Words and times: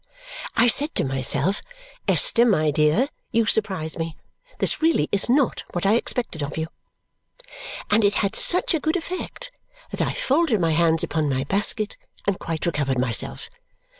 I 0.55 0.67
said 0.67 0.95
to 0.95 1.03
myself, 1.03 1.61
"Esther, 2.07 2.43
my 2.43 2.71
dear, 2.71 3.09
you 3.31 3.45
surprise 3.45 3.99
me! 3.99 4.17
This 4.57 4.81
really 4.81 5.07
is 5.11 5.29
not 5.29 5.63
what 5.73 5.85
I 5.85 5.93
expected 5.93 6.41
of 6.41 6.57
you!" 6.57 6.69
And 7.91 8.03
it 8.03 8.15
had 8.15 8.35
such 8.35 8.73
a 8.73 8.79
good 8.79 8.95
effect 8.95 9.51
that 9.91 10.01
I 10.01 10.13
folded 10.15 10.59
my 10.59 10.71
hands 10.71 11.03
upon 11.03 11.29
my 11.29 11.43
basket 11.43 11.97
and 12.25 12.39
quite 12.39 12.65
recovered 12.65 12.97
myself. 12.97 13.47